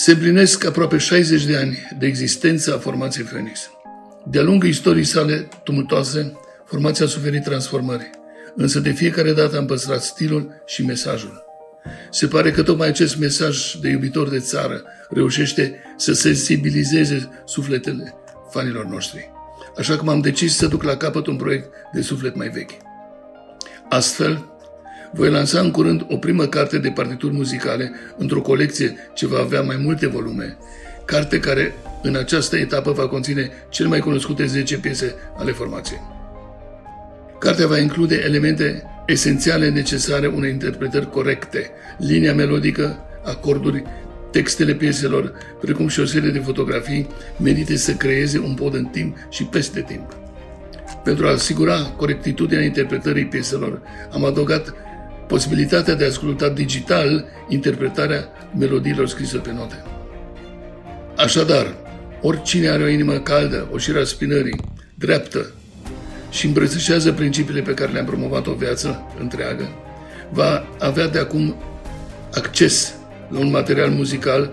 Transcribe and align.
Se 0.00 0.12
împlinesc 0.12 0.64
aproape 0.64 0.96
60 0.96 1.44
de 1.44 1.56
ani 1.56 1.78
de 1.98 2.06
existență 2.06 2.74
a 2.74 2.78
formației 2.78 3.24
Phoenix. 3.24 3.70
De-a 4.26 4.42
lungul 4.42 4.68
istoriei 4.68 5.04
sale 5.04 5.48
tumultoase, 5.64 6.32
formația 6.66 7.04
a 7.04 7.08
suferit 7.08 7.42
transformări, 7.42 8.10
însă 8.56 8.78
de 8.78 8.90
fiecare 8.90 9.32
dată 9.32 9.56
am 9.56 9.66
păstrat 9.66 10.02
stilul 10.02 10.62
și 10.66 10.84
mesajul. 10.84 11.44
Se 12.10 12.26
pare 12.26 12.50
că 12.50 12.62
tocmai 12.62 12.88
acest 12.88 13.18
mesaj 13.18 13.74
de 13.74 13.88
iubitor 13.88 14.28
de 14.28 14.38
țară 14.38 14.82
reușește 15.10 15.74
să 15.96 16.12
sensibilizeze 16.12 17.28
sufletele 17.44 18.14
fanilor 18.50 18.84
noștri. 18.84 19.30
Așa 19.76 19.96
că 19.96 20.04
m-am 20.04 20.20
decis 20.20 20.56
să 20.56 20.66
duc 20.66 20.82
la 20.82 20.96
capăt 20.96 21.26
un 21.26 21.36
proiect 21.36 21.70
de 21.92 22.00
suflet 22.00 22.36
mai 22.36 22.48
vechi. 22.48 22.76
Astfel, 23.88 24.50
voi 25.12 25.30
lansa 25.30 25.60
în 25.60 25.70
curând 25.70 26.06
o 26.08 26.16
primă 26.16 26.46
carte 26.46 26.78
de 26.78 26.88
partituri 26.88 27.34
muzicale 27.34 27.92
într-o 28.16 28.40
colecție 28.40 28.96
ce 29.14 29.26
va 29.26 29.38
avea 29.38 29.62
mai 29.62 29.76
multe 29.76 30.06
volume, 30.06 30.56
carte 31.04 31.40
care 31.40 31.74
în 32.02 32.16
această 32.16 32.56
etapă 32.56 32.92
va 32.92 33.08
conține 33.08 33.50
cele 33.68 33.88
mai 33.88 34.00
cunoscute 34.00 34.46
10 34.46 34.78
piese 34.78 35.14
ale 35.36 35.52
formației. 35.52 36.00
Cartea 37.38 37.66
va 37.66 37.78
include 37.78 38.22
elemente 38.24 38.82
esențiale 39.06 39.68
necesare 39.68 40.26
unei 40.26 40.50
interpretări 40.50 41.10
corecte, 41.10 41.70
linia 41.98 42.34
melodică, 42.34 42.98
acorduri, 43.24 43.82
textele 44.30 44.74
pieselor, 44.74 45.32
precum 45.60 45.88
și 45.88 46.00
o 46.00 46.04
serie 46.04 46.30
de 46.30 46.38
fotografii 46.38 47.06
menite 47.42 47.76
să 47.76 47.92
creeze 47.92 48.38
un 48.38 48.54
pod 48.54 48.74
în 48.74 48.84
timp 48.84 49.16
și 49.30 49.44
peste 49.44 49.80
timp. 49.80 50.16
Pentru 51.04 51.26
a 51.26 51.30
asigura 51.30 51.74
corectitudinea 51.96 52.64
interpretării 52.64 53.26
pieselor, 53.26 53.80
am 54.12 54.24
adăugat 54.24 54.74
posibilitatea 55.30 55.94
de 55.94 56.04
a 56.04 56.06
asculta 56.06 56.48
digital 56.48 57.24
interpretarea 57.48 58.28
melodiilor 58.58 59.08
scrise 59.08 59.38
pe 59.38 59.52
note. 59.52 59.82
Așadar, 61.16 61.76
oricine 62.20 62.68
are 62.68 62.82
o 62.82 62.88
inimă 62.88 63.12
caldă, 63.12 63.68
o 63.72 63.78
șira 63.78 64.04
spinării, 64.04 64.60
dreaptă 64.94 65.52
și 66.30 66.46
îmbrățișează 66.46 67.12
principiile 67.12 67.60
pe 67.60 67.74
care 67.74 67.92
le-am 67.92 68.04
promovat 68.04 68.46
o 68.46 68.52
viață 68.52 69.02
întreagă, 69.20 69.68
va 70.30 70.66
avea 70.78 71.08
de 71.08 71.18
acum 71.18 71.54
acces 72.34 72.94
la 73.28 73.38
un 73.38 73.50
material 73.50 73.90
muzical 73.90 74.52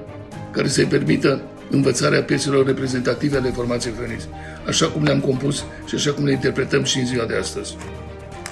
care 0.52 0.68
să-i 0.68 0.86
permită 0.86 1.42
învățarea 1.70 2.24
pieselor 2.24 2.66
reprezentative 2.66 3.38
ale 3.38 3.50
formației 3.50 3.94
Phoenix, 3.94 4.28
așa 4.68 4.88
cum 4.88 5.04
le-am 5.04 5.20
compus 5.20 5.64
și 5.88 5.96
așa 5.96 6.12
cum 6.12 6.26
le 6.26 6.32
interpretăm 6.32 6.84
și 6.84 7.00
în 7.00 7.06
ziua 7.06 7.26
de 7.26 7.36
astăzi. 7.36 7.76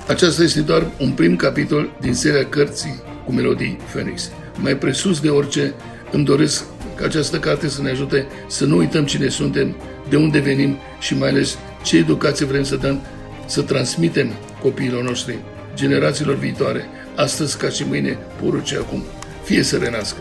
Aceasta 0.08 0.44
este 0.44 0.61
doar 0.61 0.88
un 1.00 1.11
prim 1.11 1.36
capitol 1.36 1.98
din 2.02 2.14
seria 2.14 2.45
cărții 2.45 3.02
cu 3.25 3.31
melodii 3.31 3.78
Phoenix. 3.92 4.31
Mai 4.62 4.78
presus 4.78 5.20
de 5.20 5.30
orice, 5.30 5.73
îmi 6.12 6.25
doresc 6.25 6.64
ca 6.95 7.06
această 7.06 7.39
carte 7.39 7.67
să 7.67 7.81
ne 7.81 7.89
ajute 7.89 8.28
să 8.47 8.66
nu 8.66 8.78
uităm 8.78 9.06
cine 9.06 9.28
suntem, 9.28 9.75
de 10.09 10.16
unde 10.16 10.39
venim 10.39 10.78
și 11.00 11.17
mai 11.17 11.30
ales 11.30 11.58
ce 11.84 11.97
educație 11.97 12.45
vrem 12.45 12.64
să 12.64 12.75
dăm, 12.75 13.02
să 13.45 13.62
transmitem 13.62 14.31
copiilor 14.62 15.03
noștri, 15.03 15.39
generațiilor 15.75 16.36
viitoare, 16.36 16.86
astăzi 17.16 17.58
ca 17.58 17.69
și 17.69 17.84
mâine, 17.88 18.17
poruce 18.42 18.78
acum. 18.78 19.03
Fie 19.44 19.64
să 19.64 19.78
renască! 19.78 20.19